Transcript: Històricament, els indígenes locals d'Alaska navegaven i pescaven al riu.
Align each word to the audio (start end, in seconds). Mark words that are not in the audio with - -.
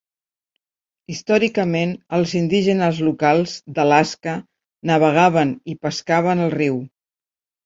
Històricament, 1.15 1.91
els 2.17 2.33
indígenes 2.39 3.01
locals 3.09 3.53
d'Alaska 3.77 4.35
navegaven 4.93 5.53
i 5.75 5.77
pescaven 5.87 6.43
al 6.49 6.53
riu. 6.57 6.83